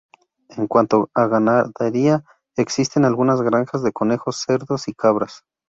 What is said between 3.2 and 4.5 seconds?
granjas de conejos,